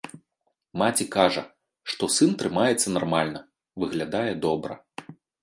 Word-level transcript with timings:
Маці 0.81 1.05
кажа, 1.15 1.43
што 1.93 2.09
сын 2.15 2.33
трымаецца 2.41 2.87
нармальна, 2.97 3.45
выглядае 3.85 4.27
добра. 4.49 4.73